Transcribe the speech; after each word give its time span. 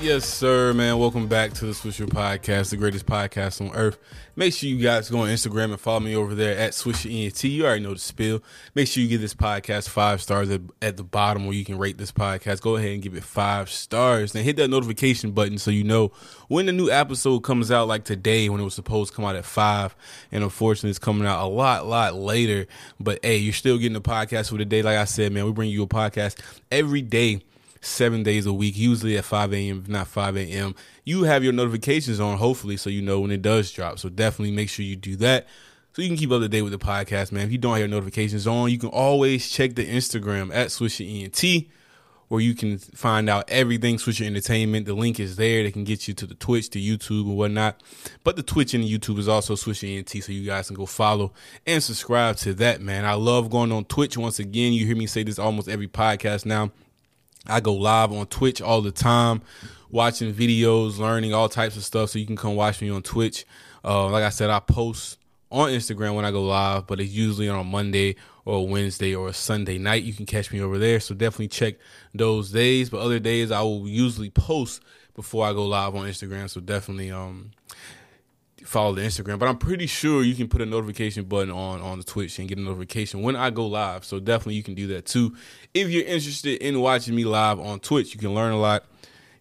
Yes, 0.00 0.26
sir, 0.26 0.72
man. 0.74 0.96
Welcome 0.96 1.26
back 1.26 1.54
to 1.54 1.66
the 1.66 1.72
Swisher 1.72 2.06
Podcast, 2.06 2.70
the 2.70 2.76
greatest 2.76 3.04
podcast 3.04 3.60
on 3.60 3.74
earth. 3.74 3.98
Make 4.36 4.54
sure 4.54 4.70
you 4.70 4.76
guys 4.76 5.10
go 5.10 5.18
on 5.18 5.28
Instagram 5.28 5.70
and 5.72 5.80
follow 5.80 5.98
me 5.98 6.14
over 6.14 6.36
there 6.36 6.56
at 6.56 6.70
Swisher 6.70 7.12
ENT. 7.12 7.42
You 7.42 7.66
already 7.66 7.82
know 7.82 7.94
the 7.94 7.98
spill. 7.98 8.40
Make 8.76 8.86
sure 8.86 9.02
you 9.02 9.08
give 9.08 9.20
this 9.20 9.34
podcast 9.34 9.88
five 9.88 10.22
stars 10.22 10.50
at, 10.50 10.60
at 10.80 10.96
the 10.96 11.02
bottom 11.02 11.46
where 11.46 11.56
you 11.56 11.64
can 11.64 11.78
rate 11.78 11.98
this 11.98 12.12
podcast. 12.12 12.60
Go 12.60 12.76
ahead 12.76 12.92
and 12.92 13.02
give 13.02 13.16
it 13.16 13.24
five 13.24 13.70
stars. 13.70 14.36
and 14.36 14.44
hit 14.44 14.54
that 14.58 14.68
notification 14.68 15.32
button 15.32 15.58
so 15.58 15.72
you 15.72 15.82
know 15.82 16.12
when 16.46 16.66
the 16.66 16.72
new 16.72 16.88
episode 16.88 17.40
comes 17.40 17.72
out, 17.72 17.88
like 17.88 18.04
today 18.04 18.48
when 18.48 18.60
it 18.60 18.64
was 18.64 18.74
supposed 18.74 19.10
to 19.10 19.16
come 19.16 19.24
out 19.24 19.34
at 19.34 19.44
five. 19.44 19.96
And 20.30 20.44
unfortunately, 20.44 20.90
it's 20.90 21.00
coming 21.00 21.26
out 21.26 21.44
a 21.44 21.48
lot, 21.48 21.86
lot 21.86 22.14
later. 22.14 22.68
But 23.00 23.18
hey, 23.24 23.38
you're 23.38 23.52
still 23.52 23.78
getting 23.78 23.94
the 23.94 24.00
podcast 24.00 24.50
for 24.50 24.58
the 24.58 24.64
day. 24.64 24.80
Like 24.82 24.96
I 24.96 25.06
said, 25.06 25.32
man, 25.32 25.44
we 25.44 25.50
bring 25.50 25.70
you 25.70 25.82
a 25.82 25.88
podcast 25.88 26.40
every 26.70 27.02
day 27.02 27.42
seven 27.88 28.22
days 28.22 28.46
a 28.46 28.52
week, 28.52 28.76
usually 28.76 29.16
at 29.16 29.24
5 29.24 29.52
a.m., 29.52 29.80
if 29.80 29.88
not 29.88 30.06
5 30.06 30.36
a.m. 30.36 30.74
You 31.04 31.24
have 31.24 31.42
your 31.42 31.52
notifications 31.52 32.20
on, 32.20 32.38
hopefully, 32.38 32.76
so 32.76 32.90
you 32.90 33.02
know 33.02 33.20
when 33.20 33.30
it 33.30 33.42
does 33.42 33.70
drop. 33.72 33.98
So 33.98 34.08
definitely 34.08 34.54
make 34.54 34.68
sure 34.68 34.84
you 34.84 34.96
do 34.96 35.16
that 35.16 35.46
so 35.98 36.02
you 36.02 36.08
can 36.10 36.16
keep 36.16 36.30
up 36.30 36.40
to 36.40 36.48
date 36.48 36.62
with 36.62 36.70
the 36.70 36.78
podcast, 36.78 37.32
man. 37.32 37.46
If 37.46 37.50
you 37.50 37.58
don't 37.58 37.72
have 37.72 37.80
your 37.80 37.88
notifications 37.88 38.46
on, 38.46 38.70
you 38.70 38.78
can 38.78 38.90
always 38.90 39.50
check 39.50 39.74
the 39.74 39.84
Instagram 39.84 40.54
at 40.54 40.68
Swisher 40.68 41.24
ENT, 41.24 41.66
where 42.28 42.40
you 42.40 42.54
can 42.54 42.78
find 42.78 43.28
out 43.28 43.50
everything 43.50 43.96
Swisher 43.96 44.24
Entertainment. 44.24 44.86
The 44.86 44.94
link 44.94 45.18
is 45.18 45.34
there. 45.34 45.64
They 45.64 45.72
can 45.72 45.82
get 45.82 46.06
you 46.06 46.14
to 46.14 46.26
the 46.26 46.36
Twitch, 46.36 46.70
to 46.70 46.78
YouTube, 46.78 47.22
and 47.22 47.36
whatnot. 47.36 47.82
But 48.22 48.36
the 48.36 48.44
Twitch 48.44 48.74
and 48.74 48.84
the 48.84 48.98
YouTube 48.98 49.18
is 49.18 49.26
also 49.26 49.54
Swisher 49.54 49.98
ENT, 49.98 50.22
so 50.22 50.30
you 50.30 50.46
guys 50.46 50.68
can 50.68 50.76
go 50.76 50.86
follow 50.86 51.32
and 51.66 51.82
subscribe 51.82 52.36
to 52.36 52.54
that, 52.54 52.80
man. 52.80 53.04
I 53.04 53.14
love 53.14 53.50
going 53.50 53.72
on 53.72 53.84
Twitch. 53.86 54.16
Once 54.16 54.38
again, 54.38 54.72
you 54.74 54.86
hear 54.86 54.94
me 54.94 55.08
say 55.08 55.24
this 55.24 55.40
almost 55.40 55.68
every 55.68 55.88
podcast 55.88 56.46
now. 56.46 56.70
I 57.46 57.60
go 57.60 57.74
live 57.74 58.12
on 58.12 58.26
Twitch 58.26 58.60
all 58.60 58.82
the 58.82 58.92
time, 58.92 59.42
watching 59.90 60.32
videos, 60.34 60.98
learning 60.98 61.32
all 61.32 61.48
types 61.48 61.76
of 61.76 61.84
stuff. 61.84 62.10
So 62.10 62.18
you 62.18 62.26
can 62.26 62.36
come 62.36 62.56
watch 62.56 62.80
me 62.80 62.90
on 62.90 63.02
Twitch. 63.02 63.46
Uh, 63.84 64.08
like 64.08 64.24
I 64.24 64.30
said, 64.30 64.50
I 64.50 64.60
post 64.60 65.18
on 65.50 65.70
Instagram 65.70 66.14
when 66.14 66.24
I 66.24 66.30
go 66.30 66.44
live, 66.44 66.86
but 66.86 67.00
it's 67.00 67.12
usually 67.12 67.48
on 67.48 67.58
a 67.58 67.64
Monday 67.64 68.16
or 68.44 68.58
a 68.58 68.62
Wednesday 68.62 69.14
or 69.14 69.28
a 69.28 69.32
Sunday 69.32 69.78
night. 69.78 70.02
You 70.02 70.12
can 70.12 70.26
catch 70.26 70.52
me 70.52 70.60
over 70.60 70.78
there. 70.78 71.00
So 71.00 71.14
definitely 71.14 71.48
check 71.48 71.76
those 72.14 72.50
days. 72.50 72.90
But 72.90 73.00
other 73.00 73.18
days, 73.18 73.50
I 73.50 73.62
will 73.62 73.88
usually 73.88 74.30
post 74.30 74.82
before 75.14 75.46
I 75.46 75.52
go 75.52 75.66
live 75.66 75.94
on 75.94 76.06
Instagram. 76.06 76.50
So 76.50 76.60
definitely 76.60 77.10
um, 77.10 77.52
follow 78.64 78.94
the 78.94 79.02
Instagram. 79.02 79.38
But 79.38 79.48
I'm 79.48 79.58
pretty 79.58 79.86
sure 79.86 80.22
you 80.22 80.34
can 80.34 80.48
put 80.48 80.60
a 80.60 80.66
notification 80.66 81.24
button 81.24 81.50
on 81.50 81.80
on 81.80 81.98
the 81.98 82.04
Twitch 82.04 82.38
and 82.38 82.48
get 82.48 82.58
a 82.58 82.60
notification 82.60 83.22
when 83.22 83.36
I 83.36 83.50
go 83.50 83.66
live. 83.66 84.04
So 84.04 84.20
definitely 84.20 84.54
you 84.54 84.62
can 84.62 84.74
do 84.74 84.86
that 84.88 85.06
too. 85.06 85.34
If 85.74 85.88
you're 85.88 86.04
interested 86.04 86.60
in 86.62 86.80
watching 86.80 87.14
me 87.14 87.24
live 87.24 87.58
on 87.60 87.80
Twitch, 87.80 88.14
you 88.14 88.20
can 88.20 88.34
learn 88.34 88.52
a 88.52 88.58
lot. 88.58 88.84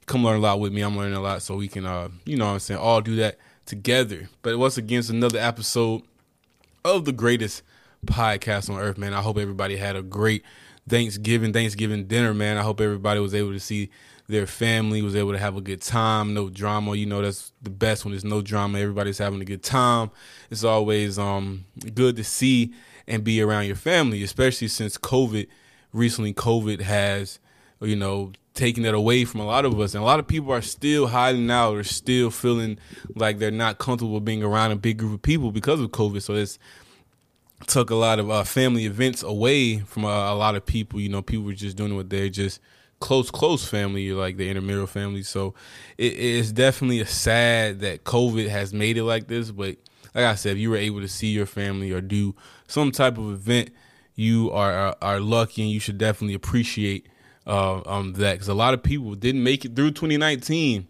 Come 0.06 0.24
learn 0.24 0.38
a 0.38 0.42
lot 0.42 0.60
with 0.60 0.72
me. 0.72 0.82
I'm 0.82 0.98
learning 0.98 1.16
a 1.16 1.22
lot, 1.22 1.42
so 1.42 1.56
we 1.56 1.68
can 1.68 1.86
uh, 1.86 2.10
you 2.26 2.38
know 2.38 2.46
what 2.46 2.54
I'm 2.54 2.60
saying, 2.60 2.80
all 2.80 3.02
do 3.02 3.18
that 3.18 3.38
together. 3.66 4.30
But 4.42 4.58
once 4.58 4.78
again, 4.78 5.00
it's 5.00 5.10
another 5.10 5.40
episode 5.40 6.04
of 6.86 7.06
the 7.06 7.12
greatest 7.12 7.64
podcast 8.06 8.70
on 8.70 8.80
earth, 8.80 8.98
man. 8.98 9.14
I 9.14 9.22
hope 9.22 9.38
everybody 9.38 9.76
had 9.76 9.96
a 9.96 10.02
great 10.02 10.44
Thanksgiving, 10.88 11.54
Thanksgiving 11.54 12.08
dinner, 12.08 12.34
man. 12.34 12.58
I 12.58 12.62
hope 12.62 12.82
everybody 12.82 13.20
was 13.20 13.34
able 13.34 13.52
to 13.52 13.60
see 13.60 13.90
their 14.28 14.46
family 14.46 15.02
was 15.02 15.16
able 15.16 15.32
to 15.32 15.38
have 15.38 15.56
a 15.56 15.62
good 15.62 15.82
time, 15.82 16.34
no 16.34 16.50
drama. 16.50 16.96
You 16.96 17.06
know, 17.06 17.22
that's 17.22 17.54
the 17.62 17.70
best 17.70 18.04
when 18.04 18.12
there's 18.12 18.26
no 18.26 18.42
drama. 18.42 18.80
Everybody's 18.80 19.18
having 19.18 19.42
a 19.42 19.46
good 19.46 19.64
time. 19.64 20.12
It's 20.52 20.66
always 20.66 21.18
um, 21.18 21.66
good 21.96 22.18
to 22.18 22.24
see 22.24 22.74
and 23.08 23.24
be 23.24 23.42
around 23.42 23.66
your 23.66 23.78
family, 23.78 24.22
especially 24.24 24.68
since 24.68 24.98
COVID. 24.98 25.48
Recently, 25.94 26.34
COVID 26.34 26.82
has, 26.82 27.40
you 27.80 27.96
know, 27.96 28.34
taken 28.54 28.84
that 28.84 28.94
away 28.94 29.24
from 29.24 29.40
a 29.40 29.46
lot 29.46 29.64
of 29.64 29.80
us, 29.80 29.94
and 29.94 30.04
a 30.04 30.06
lot 30.06 30.20
of 30.20 30.28
people 30.28 30.52
are 30.52 30.62
still 30.62 31.08
hiding 31.08 31.50
out 31.50 31.76
or 31.76 31.84
still 31.86 32.30
feeling 32.30 32.78
like 33.16 33.40
they're 33.40 33.50
not 33.50 33.78
comfortable 33.78 34.20
being 34.20 34.44
around 34.44 34.72
a 34.72 34.76
big 34.76 34.98
group 34.98 35.14
of 35.14 35.22
people 35.22 35.52
because 35.52 35.80
of 35.80 35.92
COVID. 35.92 36.22
So 36.22 36.34
it's 36.34 36.60
took 37.66 37.90
a 37.90 37.96
lot 37.96 38.20
of 38.20 38.30
uh, 38.30 38.44
family 38.44 38.86
events 38.86 39.24
away 39.24 39.80
from 39.80 40.04
a, 40.04 40.08
a 40.08 40.36
lot 40.36 40.56
of 40.56 40.66
people. 40.66 41.00
You 41.00 41.10
know, 41.10 41.22
people 41.22 41.46
were 41.46 41.54
just 41.54 41.78
doing 41.78 41.96
what 41.96 42.10
they're 42.10 42.30
just 42.30 42.60
close 43.00 43.30
close 43.30 43.68
family 43.68 44.12
like 44.12 44.38
the 44.38 44.50
intramural 44.50 44.88
family 44.88 45.22
so 45.22 45.54
it 46.00 46.14
is 46.14 46.52
definitely 46.52 47.00
a 47.00 47.06
sad 47.06 47.80
that 47.80 48.04
covid 48.04 48.48
has 48.48 48.74
made 48.74 48.98
it 48.98 49.04
like 49.04 49.28
this 49.28 49.52
but 49.52 49.78
like 50.16 50.26
i 50.26 50.34
said 50.34 50.54
if 50.54 50.58
you 50.58 50.72
were 50.72 50.78
able 50.78 51.00
to 51.00 51.08
see 51.08 51.28
your 51.28 51.46
family 51.46 51.92
or 51.92 52.02
do 52.02 52.34
some 52.68 52.92
type 52.92 53.20
of 53.20 53.32
event 53.32 53.70
you 54.16 54.50
are 54.52 54.74
are, 54.74 54.98
are 55.02 55.20
lucky 55.20 55.62
and 55.62 55.70
you 55.70 55.80
should 55.80 56.00
definitely 56.00 56.34
appreciate 56.34 57.08
uh, 57.46 57.82
um, 57.86 58.14
that 58.14 58.34
because 58.34 58.48
a 58.48 58.54
lot 58.54 58.74
of 58.74 58.82
people 58.82 59.14
didn't 59.14 59.44
make 59.44 59.64
it 59.64 59.76
through 59.76 59.92
2019 59.92 60.88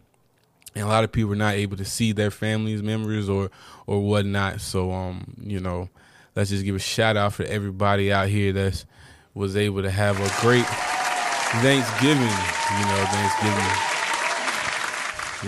and 0.75 0.83
a 0.83 0.87
lot 0.87 1.03
of 1.03 1.11
people 1.11 1.29
were 1.29 1.35
not 1.35 1.55
able 1.55 1.75
to 1.75 1.85
see 1.85 2.13
their 2.13 2.31
families 2.31 2.81
members 2.81 3.27
or 3.27 3.51
or 3.85 3.99
whatnot 4.01 4.61
so 4.61 4.91
um 4.91 5.35
you 5.41 5.59
know 5.59 5.89
let's 6.37 6.51
just 6.51 6.63
give 6.63 6.75
a 6.75 6.79
shout 6.79 7.17
out 7.17 7.33
for 7.33 7.43
everybody 7.45 8.13
out 8.13 8.27
here 8.27 8.53
that 8.53 8.85
was 9.33 9.57
able 9.57 9.81
to 9.81 9.89
have 9.89 10.17
a 10.17 10.41
great 10.41 10.65
Thanksgiving, 11.63 12.21
you 12.21 12.85
know, 12.85 13.05
Thanksgiving. 13.09 13.93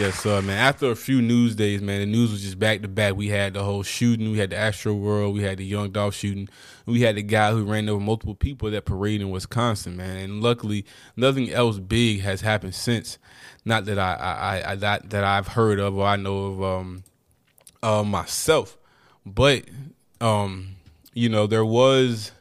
Yes, 0.02 0.20
sir, 0.20 0.42
man. 0.42 0.58
After 0.58 0.90
a 0.90 0.96
few 0.96 1.22
news 1.22 1.56
days, 1.56 1.80
man, 1.80 2.00
the 2.00 2.08
news 2.08 2.32
was 2.32 2.42
just 2.42 2.58
back 2.58 2.82
to 2.82 2.88
back. 2.88 3.16
We 3.16 3.28
had 3.28 3.54
the 3.54 3.64
whole 3.64 3.84
shooting, 3.84 4.32
we 4.32 4.40
had 4.40 4.50
the 4.50 4.56
Astroworld, 4.56 5.34
we 5.34 5.44
had 5.44 5.60
the 5.60 5.66
Young 5.66 5.92
Dolph 5.92 6.16
shooting, 6.16 6.50
we 6.88 7.02
had 7.02 7.18
the 7.18 7.22
guy 7.22 7.52
who 7.52 7.66
ran 7.66 7.88
over 7.88 8.04
multiple 8.04 8.36
people 8.36 8.68
at 8.70 8.72
that 8.72 8.86
parade 8.86 9.22
in 9.22 9.30
Wisconsin, 9.30 9.96
man. 9.96 10.18
And 10.18 10.42
luckily, 10.42 10.86
nothing 11.16 11.52
else 11.52 11.78
big 11.78 12.22
has 12.22 12.42
happened 12.42 12.74
since. 12.74 13.20
Not 13.64 13.86
that 13.86 14.00
I, 14.00 14.14
I, 14.14 14.72
I 14.72 14.76
that 14.76 15.12
that 15.12 15.24
I've 15.24 15.50
heard 15.50 15.80
of 15.80 15.96
or 15.96 16.08
I 16.08 16.16
know 16.16 16.46
of 16.46 16.64
um, 16.64 17.04
uh, 17.84 18.04
myself, 18.04 18.76
but 19.24 19.66
um, 20.22 20.78
you 21.19 21.28
know, 21.28 21.47
there 21.47 21.66
was 21.66 22.31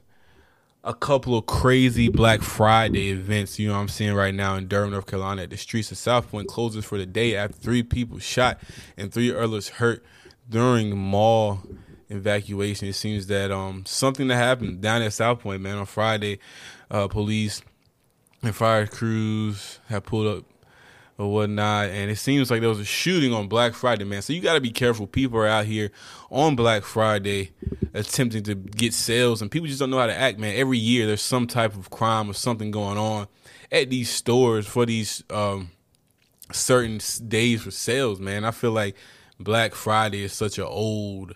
a 0.84 0.94
couple 0.94 1.37
of 1.37 1.47
crazy 1.47 2.09
Black 2.09 2.43
Friday 2.43 3.11
events, 3.11 3.59
you 3.59 3.69
know 3.69 3.75
I'm 3.75 3.89
seeing 3.89 4.15
right 4.15 4.33
now 4.33 4.55
in 4.55 4.69
Durham, 4.69 4.93
North 4.93 5.06
Carolina 5.06 5.49
the 5.49 5.56
streets 5.56 5.91
of 5.91 5.99
Southpoint 5.99 6.47
closes 6.47 6.84
for 6.84 6.97
the 6.97 7.05
day 7.05 7.34
after 7.34 7.59
three 7.59 7.83
people 7.83 8.21
shot 8.21 8.61
and 8.97 9.12
three 9.12 9.34
others 9.34 9.69
hurt 9.69 10.05
during 10.49 10.97
mall 10.97 11.61
evacuation. 12.09 12.87
It 12.87 12.93
seems 12.93 13.27
that 13.27 13.50
um 13.50 13.84
something 13.84 14.28
that 14.28 14.37
happened 14.37 14.81
down 14.81 15.03
at 15.03 15.11
Southpoint, 15.11 15.61
man, 15.61 15.78
on 15.78 15.87
Friday, 15.87 16.38
uh, 16.88 17.09
police 17.09 17.61
and 18.43 18.55
fire 18.55 18.87
crews 18.87 19.81
have 19.88 20.05
pulled 20.05 20.28
up 20.28 20.44
or 21.19 21.31
whatnot. 21.33 21.89
And 21.89 22.11
it 22.11 22.17
seems 22.17 22.51
like 22.51 22.61
there 22.61 22.69
was 22.69 22.81
a 22.81 22.84
shooting 22.84 23.34
on 23.34 23.49
Black 23.49 23.75
Friday, 23.75 24.05
man. 24.05 24.23
So 24.23 24.33
you 24.33 24.41
got 24.41 24.55
to 24.55 24.61
be 24.61 24.71
careful. 24.71 25.06
People 25.06 25.39
are 25.41 25.49
out 25.49 25.67
here 25.67 25.91
on 26.31 26.56
Black 26.56 26.84
Friday 26.84 27.51
attempting 27.93 28.45
to 28.45 28.55
get 28.55 28.95
sales, 28.95 29.43
and 29.43 29.51
people 29.51 29.67
just 29.67 29.81
don't 29.81 29.91
know 29.91 29.99
how 29.99 30.06
to 30.06 30.17
act, 30.17 30.39
man. 30.39 30.55
Every 30.56 30.79
year 30.79 31.06
there's 31.06 31.23
some 31.23 31.47
type 31.47 31.76
of 31.76 31.91
crime 31.91 32.31
or 32.31 32.35
something 32.35 32.70
going 32.70 32.97
on 32.97 33.26
at 33.73 33.91
these 33.91 34.09
stores 34.09 34.67
for 34.67 34.87
these 34.87 35.25
um, 35.31 35.70
certain 36.53 37.00
days 37.29 37.62
for 37.62 37.70
sales, 37.70 38.20
man. 38.20 38.44
I 38.44 38.53
feel 38.53 38.73
like 38.73 38.97
Black 39.41 39.75
Friday 39.75 40.23
is 40.23 40.32
such 40.32 40.59
an 40.59 40.65
old, 40.65 41.35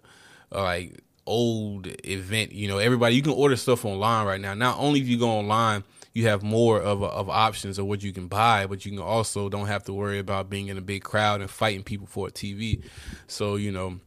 uh, 0.55 0.63
like, 0.63 1.03
old 1.27 1.87
event. 2.05 2.53
You 2.53 2.69
know, 2.69 2.79
everybody, 2.79 3.15
you 3.15 3.23
can 3.23 3.33
order 3.33 3.57
stuff 3.57 3.85
online 3.85 4.27
right 4.27 4.41
now. 4.41 4.55
Not 4.55 4.79
only 4.79 5.01
if 5.01 5.09
you 5.09 5.19
go 5.19 5.29
online, 5.29 5.85
you 6.13 6.27
have 6.29 6.43
more 6.43 6.81
of, 6.81 7.03
of 7.03 7.29
options 7.29 7.79
of 7.79 7.87
what 7.87 8.03
you 8.03 8.13
can 8.13 8.29
buy, 8.29 8.67
but 8.67 8.85
you 8.85 8.93
can 8.93 9.01
also 9.01 9.49
don't 9.49 9.67
have 9.67 9.85
to 9.85 9.93
worry 9.93 10.19
about 10.19 10.51
being 10.51 10.69
in 10.69 10.77
a 10.77 10.83
big 10.83 11.03
crowd 11.03 11.41
and 11.41 11.51
fighting 11.51 11.83
people 11.83 12.07
for 12.07 12.29
a 12.29 12.31
TV. 12.31 12.83
So, 13.27 13.57
you 13.57 13.73
know, 13.73 13.99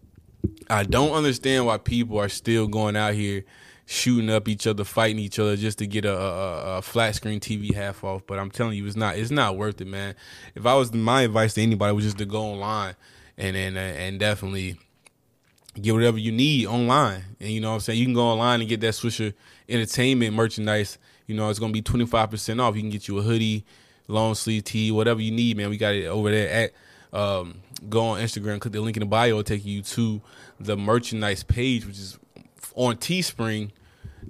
I 0.70 0.84
don't 0.84 1.12
understand 1.12 1.66
why 1.66 1.78
people 1.78 2.20
are 2.20 2.30
still 2.30 2.68
going 2.68 2.96
out 2.96 3.14
here 3.14 3.44
shooting 3.86 4.30
up 4.30 4.48
each 4.48 4.66
other, 4.68 4.84
fighting 4.84 5.20
each 5.20 5.40
other 5.40 5.56
just 5.56 5.78
to 5.80 5.88
get 5.88 6.06
a, 6.06 6.18
a, 6.18 6.78
a, 6.78 6.82
flat 6.82 7.16
screen 7.16 7.40
TV 7.40 7.74
half 7.74 8.04
off. 8.04 8.24
But 8.26 8.40
I'm 8.40 8.52
telling 8.52 8.78
you, 8.78 8.86
it's 8.86 8.96
not 8.96 9.18
it's 9.18 9.32
not 9.32 9.58
worth 9.58 9.80
it, 9.82 9.88
man. 9.88 10.16
If 10.56 10.66
I 10.66 10.76
was 10.76 10.94
my 10.94 11.22
advice 11.22 11.54
to 11.56 11.62
anybody 11.62 11.94
was 11.94 12.06
just 12.06 12.18
to 12.20 12.26
go 12.26 12.42
online 12.42 12.96
and 13.38 13.56
and 13.56 13.78
uh, 13.78 13.80
and 13.80 14.20
definitely 14.20 14.78
get 15.80 15.94
whatever 15.94 16.18
you 16.18 16.32
need 16.32 16.68
online. 16.68 17.24
And 17.40 17.50
you 17.50 17.62
know 17.62 17.70
what 17.70 17.76
I'm 17.76 17.80
saying? 17.82 18.00
You 18.00 18.06
can 18.06 18.14
go 18.14 18.26
online 18.26 18.62
and 18.62 18.70
get 18.70 18.82
that 18.82 18.94
Swisher 18.94 19.34
Entertainment 19.68 20.36
merchandise. 20.36 20.98
You 21.28 21.36
know, 21.36 21.50
it's 21.50 21.60
gonna 21.60 21.74
be 21.74 21.82
25% 21.82 22.62
off. 22.62 22.76
You 22.76 22.82
can 22.82 22.90
get 22.90 23.08
you 23.08 23.18
a 23.18 23.22
hoodie, 23.22 23.66
long 24.08 24.36
sleeve 24.36 24.64
tee, 24.64 24.92
whatever 24.92 25.22
you 25.22 25.32
need, 25.32 25.58
man. 25.58 25.70
We 25.70 25.78
got 25.78 25.94
it 25.94 26.06
over 26.06 26.32
there 26.32 26.50
at 26.50 26.74
um, 27.14 27.62
go 27.90 28.02
on 28.02 28.22
Instagram, 28.22 28.60
click 28.60 28.74
the 28.74 28.82
link 28.82 28.98
in 28.98 29.02
the 29.02 29.08
bio, 29.08 29.30
it'll 29.30 29.44
take 29.44 29.66
you 29.66 29.82
to 29.82 30.22
the 30.60 30.76
merchandise 30.76 31.44
page, 31.44 31.86
which 31.86 31.98
is 31.98 32.20
on 32.76 32.98
Teespring. 32.98 33.72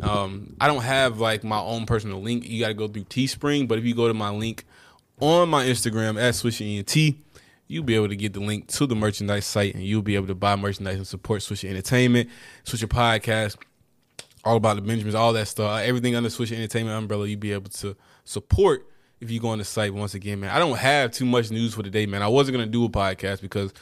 Um, 0.02 0.56
I 0.60 0.68
don't 0.68 0.84
have 0.84 1.20
like 1.20 1.44
my 1.44 1.60
own 1.60 1.86
personal 1.86 2.22
link. 2.22 2.48
You 2.48 2.60
got 2.60 2.68
to 2.68 2.74
go 2.74 2.88
through 2.88 3.06
Teespring, 3.06 3.68
but 3.68 3.78
if 3.78 3.86
you 3.86 3.96
go 3.96 4.08
to 4.08 4.14
my 4.14 4.30
link 4.30 4.66
on 5.20 5.50
my 5.50 5.66
Instagram 5.66 6.22
at 6.22 6.34
Swisher 6.34 6.78
ENT, 6.78 7.18
you'll 7.68 7.84
be 7.84 7.96
able 7.96 8.10
to 8.10 8.16
get 8.16 8.34
the 8.34 8.40
link 8.40 8.68
to 8.68 8.86
the 8.86 8.96
merchandise 8.96 9.46
site 9.46 9.74
and 9.74 9.84
you'll 9.84 10.02
be 10.02 10.16
able 10.16 10.28
to 10.28 10.36
buy 10.36 10.56
merchandise 10.56 10.98
and 10.98 11.08
support 11.08 11.42
Swisher 11.42 11.70
Entertainment, 11.70 12.30
Swisher 12.66 12.88
Podcast, 12.88 13.58
all 14.46 14.58
about 14.58 14.76
the 14.76 14.82
Benjamins, 14.82 15.16
all 15.16 15.34
that 15.34 15.48
stuff. 15.48 15.82
Everything 15.82 16.16
under 16.16 16.30
Swisher 16.30 16.56
Entertainment 16.56 16.96
umbrella, 16.96 17.28
you'll 17.28 17.40
be 17.40 17.52
able 17.52 17.72
to 17.72 17.98
support 18.24 18.88
if 19.20 19.32
you 19.32 19.40
go 19.40 19.50
on 19.50 19.58
the 19.58 19.66
site 19.66 19.94
once 19.94 20.14
again, 20.14 20.40
man. 20.40 20.52
I 20.52 20.60
don't 20.60 20.78
have 20.78 21.12
too 21.12 21.26
much 21.26 21.50
news 21.50 21.74
for 21.74 21.82
today, 21.82 22.06
man. 22.06 22.22
I 22.22 22.28
wasn't 22.28 22.58
gonna 22.58 22.70
do 22.70 22.86
a 22.86 22.90
podcast 22.90 23.42
because 23.42 23.74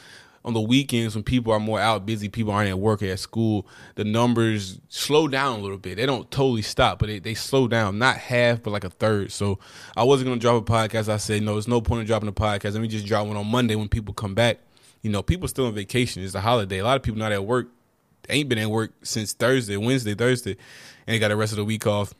on 0.46 0.54
the 0.54 0.62
weekends 0.62 1.16
when 1.16 1.24
people 1.24 1.52
are 1.52 1.60
more 1.60 1.80
out 1.80 2.06
busy, 2.06 2.30
people 2.30 2.54
aren't 2.54 2.70
at 2.70 2.80
work 2.80 3.02
or 3.02 3.08
at 3.08 3.20
school, 3.20 3.68
the 3.96 4.04
numbers 4.04 4.80
slow 4.90 5.28
down 5.28 5.60
a 5.60 5.62
little 5.62 5.78
bit. 5.78 5.98
They 5.98 6.06
don't 6.06 6.30
totally 6.32 6.62
stop, 6.62 7.00
but 7.00 7.08
they, 7.08 7.20
they 7.20 7.34
slow 7.34 7.68
down, 7.68 7.98
not 7.98 8.18
half, 8.18 8.64
but 8.64 8.72
like 8.72 8.84
a 8.84 8.90
third. 8.90 9.32
So 9.32 9.60
I 9.98 10.04
wasn't 10.04 10.30
gonna 10.30 10.40
drop 10.40 10.62
a 10.68 10.72
podcast. 10.72 11.10
I 11.10 11.18
said, 11.18 11.42
no, 11.44 11.54
there's 11.54 11.68
no 11.68 11.82
point 11.82 12.02
in 12.02 12.08
dropping 12.08 12.30
a 12.30 12.34
podcast. 12.34 12.74
Let 12.74 12.82
me 12.82 12.88
just 12.88 13.06
drop 13.06 13.28
one 13.28 13.38
on 13.38 13.48
Monday 13.48 13.76
when 13.76 13.90
people 13.90 14.14
come 14.14 14.34
back. 14.34 14.60
You 15.02 15.10
know, 15.10 15.22
people 15.22 15.50
still 15.50 15.66
on 15.66 15.74
vacation. 15.74 16.24
It's 16.24 16.36
a 16.36 16.42
holiday. 16.42 16.78
A 16.78 16.84
lot 16.86 16.96
of 16.96 17.04
people 17.04 17.20
not 17.20 17.34
at 17.34 17.44
work. 17.44 17.68
Ain't 18.30 18.50
been 18.50 18.58
at 18.58 18.70
work 18.70 18.94
since 19.04 19.34
Thursday, 19.34 19.78
Wednesday, 19.78 20.16
Thursday, 20.16 20.58
and 21.08 21.20
got 21.20 21.30
the 21.30 21.36
rest 21.36 21.54
of 21.54 21.58
the 21.58 21.66
week 21.66 21.86
off. 21.86 22.14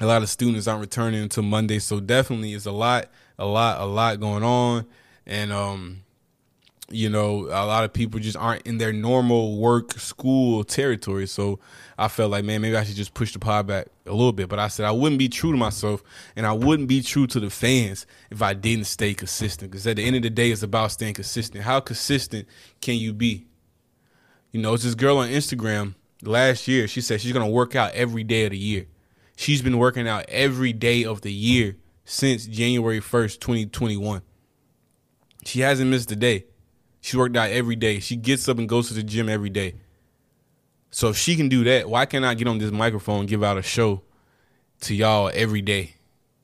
A 0.00 0.06
lot 0.06 0.22
of 0.22 0.28
students 0.28 0.66
aren't 0.66 0.80
returning 0.80 1.22
until 1.22 1.42
Monday, 1.42 1.78
so 1.78 2.00
definitely 2.00 2.54
it's 2.54 2.66
a 2.66 2.72
lot, 2.72 3.08
a 3.38 3.46
lot, 3.46 3.80
a 3.80 3.84
lot 3.84 4.18
going 4.18 4.42
on, 4.42 4.86
and 5.26 5.52
um, 5.52 6.02
you 6.90 7.08
know, 7.08 7.46
a 7.46 7.64
lot 7.64 7.84
of 7.84 7.92
people 7.92 8.18
just 8.18 8.36
aren't 8.36 8.66
in 8.66 8.78
their 8.78 8.92
normal 8.92 9.56
work 9.56 9.92
school 9.92 10.64
territory. 10.64 11.26
So 11.26 11.60
I 11.96 12.08
felt 12.08 12.32
like, 12.32 12.44
man, 12.44 12.60
maybe 12.60 12.76
I 12.76 12.84
should 12.84 12.96
just 12.96 13.14
push 13.14 13.32
the 13.32 13.38
pod 13.38 13.68
back 13.68 13.86
a 14.06 14.10
little 14.10 14.32
bit. 14.32 14.48
But 14.48 14.58
I 14.58 14.68
said 14.68 14.86
I 14.86 14.90
wouldn't 14.90 15.18
be 15.18 15.28
true 15.28 15.52
to 15.52 15.56
myself 15.56 16.02
and 16.34 16.46
I 16.46 16.52
wouldn't 16.52 16.88
be 16.88 17.02
true 17.02 17.26
to 17.28 17.40
the 17.40 17.50
fans 17.50 18.06
if 18.30 18.42
I 18.42 18.54
didn't 18.54 18.86
stay 18.86 19.14
consistent. 19.14 19.70
Because 19.70 19.86
at 19.86 19.96
the 19.96 20.04
end 20.04 20.16
of 20.16 20.22
the 20.22 20.30
day, 20.30 20.50
it's 20.50 20.64
about 20.64 20.90
staying 20.90 21.14
consistent. 21.14 21.64
How 21.64 21.78
consistent 21.78 22.48
can 22.80 22.96
you 22.96 23.12
be? 23.12 23.46
You 24.52 24.60
know, 24.60 24.74
it's 24.74 24.84
this 24.84 24.94
girl 24.94 25.18
on 25.18 25.28
Instagram 25.28 25.94
last 26.22 26.66
year. 26.66 26.88
She 26.88 27.00
said 27.00 27.20
she's 27.20 27.32
to 27.32 27.46
work 27.46 27.76
out 27.76 27.92
every 27.92 28.24
day 28.24 28.44
of 28.44 28.50
the 28.50 28.58
year. 28.58 28.86
She's 29.36 29.62
been 29.62 29.78
working 29.78 30.08
out 30.08 30.26
every 30.28 30.72
day 30.72 31.04
of 31.04 31.22
the 31.22 31.32
year 31.32 31.76
since 32.04 32.46
January 32.46 33.00
1st, 33.00 33.40
2021. 33.40 34.22
She 35.44 35.60
hasn't 35.60 35.90
missed 35.90 36.10
a 36.12 36.16
day. 36.16 36.44
She 37.00 37.16
worked 37.16 37.36
out 37.36 37.50
every 37.50 37.76
day. 37.76 38.00
She 38.00 38.16
gets 38.16 38.48
up 38.48 38.58
and 38.58 38.68
goes 38.68 38.88
to 38.88 38.94
the 38.94 39.02
gym 39.02 39.28
every 39.28 39.48
day. 39.48 39.76
So 40.90 41.08
if 41.08 41.16
she 41.16 41.36
can 41.36 41.48
do 41.48 41.64
that, 41.64 41.88
why 41.88 42.04
can't 42.04 42.24
I 42.24 42.34
get 42.34 42.48
on 42.48 42.58
this 42.58 42.72
microphone 42.72 43.20
and 43.20 43.28
give 43.28 43.42
out 43.44 43.56
a 43.56 43.62
show 43.62 44.02
to 44.82 44.94
y'all 44.94 45.30
every 45.32 45.62
day? 45.62 45.94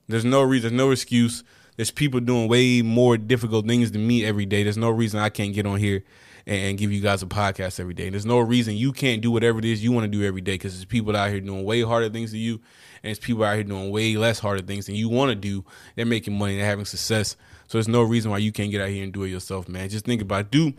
There's 0.08 0.24
no 0.24 0.42
reason, 0.42 0.76
there's 0.76 0.86
no 0.86 0.92
excuse. 0.92 1.42
There's 1.76 1.90
people 1.90 2.20
doing 2.20 2.48
way 2.48 2.82
more 2.82 3.16
difficult 3.16 3.66
things 3.66 3.92
than 3.92 4.06
me 4.06 4.24
every 4.24 4.46
day. 4.46 4.62
There's 4.62 4.76
no 4.76 4.90
reason 4.90 5.20
I 5.20 5.28
can't 5.28 5.54
get 5.54 5.66
on 5.66 5.78
here 5.78 6.04
and 6.46 6.78
give 6.78 6.92
you 6.92 7.00
guys 7.00 7.22
a 7.22 7.26
podcast 7.26 7.80
every 7.80 7.94
day. 7.94 8.04
And 8.06 8.14
There's 8.14 8.24
no 8.24 8.38
reason 8.38 8.76
you 8.76 8.92
can't 8.92 9.20
do 9.20 9.30
whatever 9.30 9.58
it 9.58 9.64
is 9.64 9.82
you 9.82 9.90
want 9.90 10.04
to 10.04 10.08
do 10.08 10.24
every 10.24 10.40
day 10.40 10.54
because 10.54 10.74
there's 10.74 10.84
people 10.84 11.16
out 11.16 11.30
here 11.30 11.40
doing 11.40 11.64
way 11.64 11.82
harder 11.82 12.08
things 12.08 12.30
than 12.30 12.40
you, 12.40 12.54
and 12.54 13.04
there's 13.04 13.18
people 13.18 13.44
out 13.44 13.54
here 13.54 13.64
doing 13.64 13.90
way 13.90 14.16
less 14.16 14.38
harder 14.38 14.62
things 14.62 14.86
than 14.86 14.94
you 14.94 15.08
want 15.08 15.30
to 15.30 15.34
do. 15.34 15.64
They're 15.96 16.06
making 16.06 16.38
money, 16.38 16.56
they're 16.56 16.64
having 16.64 16.84
success. 16.84 17.36
So 17.66 17.78
there's 17.78 17.88
no 17.88 18.02
reason 18.02 18.30
why 18.30 18.38
you 18.38 18.52
can't 18.52 18.70
get 18.70 18.80
out 18.80 18.90
here 18.90 19.02
and 19.02 19.12
do 19.12 19.24
it 19.24 19.28
yourself, 19.28 19.68
man. 19.68 19.88
Just 19.88 20.04
think 20.04 20.22
about 20.22 20.42
it. 20.42 20.50
Do 20.52 20.72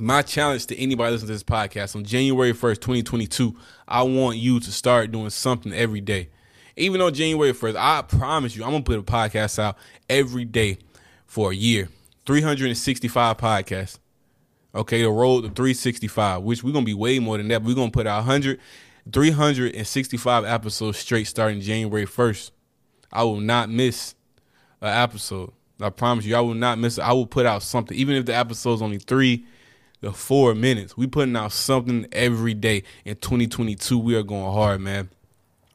my 0.00 0.22
challenge 0.22 0.66
to 0.66 0.78
anybody 0.78 1.12
listening 1.12 1.28
to 1.28 1.32
this 1.34 1.42
podcast 1.42 1.94
on 1.94 2.04
January 2.04 2.52
1st, 2.52 2.80
2022, 2.80 3.56
I 3.86 4.02
want 4.02 4.38
you 4.38 4.60
to 4.60 4.72
start 4.72 5.12
doing 5.12 5.30
something 5.30 5.72
every 5.72 6.00
day. 6.00 6.30
Even 6.76 7.00
on 7.00 7.14
January 7.14 7.52
1st, 7.52 7.76
I 7.76 8.02
promise 8.02 8.54
you, 8.54 8.62
I'm 8.62 8.70
going 8.70 8.84
to 8.84 8.86
put 8.86 8.98
a 8.98 9.02
podcast 9.02 9.58
out 9.58 9.78
every 10.10 10.44
day 10.44 10.78
for 11.26 11.50
a 11.50 11.54
year. 11.54 11.88
365 12.26 13.38
podcasts. 13.38 13.98
Okay, 14.74 15.00
the 15.00 15.08
road 15.08 15.42
to 15.42 15.48
365, 15.48 16.42
which 16.42 16.62
we're 16.62 16.72
going 16.72 16.84
to 16.84 16.86
be 16.86 16.94
way 16.94 17.18
more 17.18 17.38
than 17.38 17.48
that. 17.48 17.62
We're 17.62 17.74
going 17.74 17.90
to 17.90 17.96
put 17.96 18.06
out 18.06 18.18
100, 18.18 18.60
365 19.10 20.44
episodes 20.44 20.98
straight 20.98 21.26
starting 21.26 21.62
January 21.62 22.06
1st. 22.06 22.50
I 23.10 23.22
will 23.24 23.40
not 23.40 23.70
miss 23.70 24.14
an 24.82 24.88
episode. 24.88 25.52
I 25.80 25.88
promise 25.88 26.26
you, 26.26 26.36
I 26.36 26.40
will 26.40 26.54
not 26.54 26.78
miss 26.78 26.98
it. 26.98 27.02
I 27.02 27.12
will 27.14 27.26
put 27.26 27.46
out 27.46 27.62
something, 27.62 27.96
even 27.96 28.16
if 28.16 28.26
the 28.26 28.34
episode's 28.34 28.82
only 28.82 28.98
three 28.98 29.46
to 30.02 30.12
four 30.12 30.54
minutes. 30.54 30.94
We 30.94 31.06
putting 31.06 31.36
out 31.36 31.52
something 31.52 32.06
every 32.12 32.52
day. 32.52 32.82
In 33.06 33.16
2022, 33.16 33.98
we 33.98 34.14
are 34.14 34.22
going 34.22 34.52
hard, 34.52 34.82
man. 34.82 35.08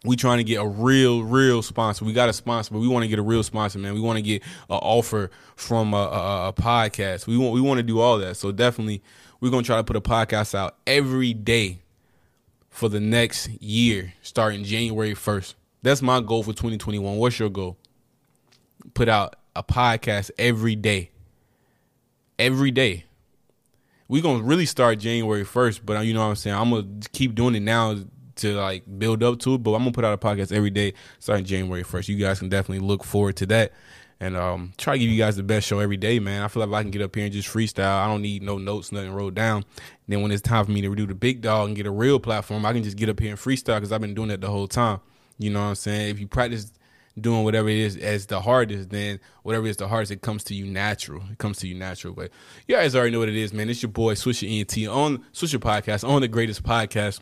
We 0.03 0.15
trying 0.15 0.39
to 0.39 0.43
get 0.43 0.55
a 0.55 0.67
real, 0.67 1.23
real 1.23 1.61
sponsor. 1.61 2.05
We 2.05 2.13
got 2.13 2.27
a 2.27 2.33
sponsor, 2.33 2.73
but 2.73 2.79
we 2.79 2.87
want 2.87 3.03
to 3.03 3.07
get 3.07 3.19
a 3.19 3.23
real 3.23 3.43
sponsor, 3.43 3.77
man. 3.77 3.93
We 3.93 3.99
want 3.99 4.17
to 4.17 4.23
get 4.23 4.41
an 4.43 4.79
offer 4.81 5.29
from 5.55 5.93
a, 5.93 5.97
a, 5.97 6.47
a 6.47 6.53
podcast. 6.53 7.27
We 7.27 7.37
want 7.37 7.53
we 7.53 7.61
want 7.61 7.77
to 7.77 7.83
do 7.83 7.99
all 7.99 8.17
that. 8.17 8.35
So 8.37 8.51
definitely, 8.51 9.03
we're 9.39 9.51
gonna 9.51 9.63
try 9.63 9.77
to 9.77 9.83
put 9.83 9.95
a 9.95 10.01
podcast 10.01 10.55
out 10.55 10.77
every 10.87 11.33
day 11.33 11.81
for 12.71 12.89
the 12.89 12.99
next 12.99 13.49
year, 13.61 14.13
starting 14.23 14.63
January 14.63 15.13
1st. 15.13 15.53
That's 15.83 16.01
my 16.01 16.21
goal 16.21 16.41
for 16.41 16.53
2021. 16.53 17.17
What's 17.17 17.37
your 17.37 17.49
goal? 17.49 17.77
Put 18.93 19.09
out 19.09 19.35
a 19.55 19.61
podcast 19.61 20.31
every 20.37 20.75
day. 20.75 21.11
Every 22.39 22.71
day. 22.71 23.05
We're 24.07 24.21
gonna 24.21 24.43
really 24.43 24.65
start 24.65 24.99
January 24.99 25.43
first, 25.43 25.85
but 25.85 25.97
uh, 25.97 25.99
you 26.01 26.13
know 26.13 26.21
what 26.21 26.27
I'm 26.27 26.35
saying. 26.35 26.55
I'm 26.55 26.69
gonna 26.71 26.87
keep 27.13 27.35
doing 27.35 27.55
it 27.55 27.61
now 27.61 27.97
to 28.37 28.53
like 28.55 28.83
build 28.97 29.23
up 29.23 29.39
to 29.39 29.55
it. 29.55 29.63
But 29.63 29.73
I'm 29.73 29.81
gonna 29.81 29.91
put 29.91 30.05
out 30.05 30.13
a 30.13 30.17
podcast 30.17 30.51
every 30.51 30.69
day 30.69 30.93
starting 31.19 31.45
January 31.45 31.83
first. 31.83 32.09
You 32.09 32.17
guys 32.17 32.39
can 32.39 32.49
definitely 32.49 32.85
look 32.85 33.03
forward 33.03 33.35
to 33.37 33.45
that. 33.47 33.73
And 34.19 34.37
um, 34.37 34.73
try 34.77 34.93
to 34.93 34.99
give 34.99 35.09
you 35.09 35.17
guys 35.17 35.35
the 35.35 35.41
best 35.41 35.65
show 35.65 35.79
every 35.79 35.97
day, 35.97 36.19
man. 36.19 36.43
I 36.43 36.47
feel 36.47 36.63
like 36.65 36.79
I 36.79 36.83
can 36.83 36.91
get 36.91 37.01
up 37.01 37.15
here 37.15 37.23
and 37.23 37.33
just 37.33 37.49
freestyle. 37.49 38.03
I 38.03 38.05
don't 38.05 38.21
need 38.21 38.43
no 38.43 38.59
notes, 38.59 38.91
nothing 38.91 39.11
wrote 39.11 39.33
down. 39.33 39.57
And 39.57 39.65
then 40.09 40.21
when 40.21 40.31
it's 40.31 40.43
time 40.43 40.63
for 40.63 40.71
me 40.71 40.81
to 40.81 40.93
do 40.93 41.07
the 41.07 41.15
big 41.15 41.41
dog 41.41 41.69
and 41.69 41.75
get 41.75 41.87
a 41.87 41.91
real 41.91 42.19
platform, 42.19 42.63
I 42.63 42.71
can 42.71 42.83
just 42.83 42.97
get 42.97 43.09
up 43.09 43.19
here 43.19 43.31
and 43.31 43.39
freestyle 43.39 43.77
because 43.77 43.91
I've 43.91 43.99
been 43.99 44.13
doing 44.13 44.27
that 44.29 44.39
the 44.39 44.49
whole 44.51 44.67
time. 44.67 44.99
You 45.39 45.49
know 45.49 45.61
what 45.61 45.69
I'm 45.69 45.75
saying? 45.75 46.09
If 46.11 46.19
you 46.19 46.27
practice 46.27 46.71
doing 47.19 47.43
whatever 47.43 47.67
it 47.69 47.77
is 47.77 47.97
as 47.97 48.27
the 48.27 48.41
hardest, 48.41 48.91
then 48.91 49.19
whatever 49.41 49.65
is 49.65 49.77
the 49.77 49.87
hardest, 49.87 50.11
it 50.11 50.21
comes 50.21 50.43
to 50.45 50.53
you 50.53 50.65
natural. 50.65 51.23
It 51.31 51.39
comes 51.39 51.57
to 51.57 51.67
you 51.67 51.73
natural. 51.73 52.13
But 52.13 52.29
you 52.67 52.75
guys 52.75 52.95
already 52.95 53.11
know 53.11 53.19
what 53.19 53.29
it 53.29 53.35
is, 53.35 53.53
man. 53.53 53.71
It's 53.71 53.81
your 53.81 53.91
boy 53.91 54.13
Swisher 54.13 54.47
ENT 54.47 54.87
on 54.87 55.25
Swisher 55.33 55.57
Podcast, 55.57 56.07
on 56.07 56.21
the 56.21 56.27
greatest 56.27 56.61
podcast 56.61 57.21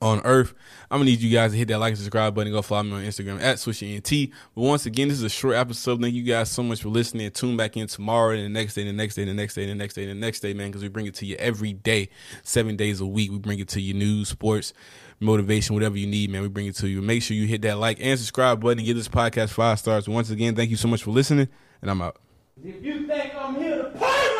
on 0.00 0.20
earth. 0.24 0.54
I'm 0.90 0.98
gonna 0.98 1.10
need 1.10 1.20
you 1.20 1.30
guys 1.30 1.52
to 1.52 1.58
hit 1.58 1.68
that 1.68 1.78
like 1.78 1.90
and 1.90 1.98
subscribe 1.98 2.34
button. 2.34 2.52
Go 2.52 2.62
follow 2.62 2.82
me 2.82 2.92
on 2.92 3.02
Instagram 3.02 3.40
at 3.40 3.56
Swisher 3.56 3.94
ENT. 3.94 4.32
But 4.54 4.62
once 4.62 4.86
again, 4.86 5.08
this 5.08 5.18
is 5.18 5.24
a 5.24 5.28
short 5.28 5.56
episode. 5.56 6.00
Thank 6.00 6.14
you 6.14 6.22
guys 6.22 6.50
so 6.50 6.62
much 6.62 6.82
for 6.82 6.88
listening. 6.88 7.30
Tune 7.30 7.56
back 7.56 7.76
in 7.76 7.86
tomorrow 7.86 8.34
and 8.34 8.44
the 8.44 8.48
next 8.48 8.74
day, 8.74 8.82
and 8.82 8.90
the 8.90 8.94
next 8.94 9.14
day, 9.14 9.22
and 9.22 9.30
the 9.30 9.34
next 9.34 9.54
day, 9.54 9.62
and 9.62 9.70
the 9.70 9.74
next 9.74 9.94
day, 9.94 10.02
and 10.02 10.10
the 10.10 10.26
next 10.26 10.40
day, 10.40 10.54
man. 10.54 10.68
Because 10.68 10.82
we 10.82 10.88
bring 10.88 11.06
it 11.06 11.14
to 11.16 11.26
you 11.26 11.36
every 11.36 11.72
day, 11.72 12.08
seven 12.42 12.76
days 12.76 13.00
a 13.00 13.06
week. 13.06 13.30
We 13.30 13.38
bring 13.38 13.58
it 13.58 13.68
to 13.68 13.80
you 13.80 13.94
news, 13.94 14.28
sports 14.28 14.72
motivation, 15.20 15.74
whatever 15.74 15.98
you 15.98 16.06
need, 16.06 16.30
man. 16.30 16.42
We 16.42 16.48
bring 16.48 16.66
it 16.66 16.76
to 16.76 16.88
you. 16.88 17.02
Make 17.02 17.22
sure 17.22 17.36
you 17.36 17.46
hit 17.46 17.62
that 17.62 17.78
like 17.78 17.98
and 18.00 18.18
subscribe 18.18 18.60
button 18.60 18.78
and 18.78 18.86
give 18.86 18.96
this 18.96 19.08
podcast 19.08 19.50
five 19.50 19.78
stars. 19.78 20.08
Once 20.08 20.30
again, 20.30 20.56
thank 20.56 20.70
you 20.70 20.76
so 20.76 20.88
much 20.88 21.02
for 21.02 21.10
listening, 21.10 21.48
and 21.82 21.90
I'm 21.90 22.00
out. 22.00 22.16
If 22.62 22.82
you 22.82 23.06
think 23.06 23.34
I'm 23.34 23.54
here 23.56 23.82
to 23.82 23.90
party. 23.90 24.39